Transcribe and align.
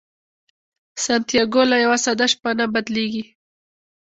سانتیاګو 1.03 1.61
له 1.71 1.77
یوه 1.83 1.97
ساده 2.05 2.25
شپانه 2.33 2.65
بدلیږي. 2.73 3.23